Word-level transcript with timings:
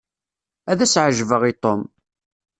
Ad 0.71 0.79
as-ɛejbeɣ 0.81 1.41
i 1.51 1.53
Tom. 1.63 1.81